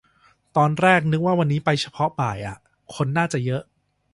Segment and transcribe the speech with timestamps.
[0.57, 2.57] ตอนแรกนึกว่าวันนี้ไปเฉพาะบ่ายอ่ะ
[2.95, 3.61] คนน่าจะเยอะ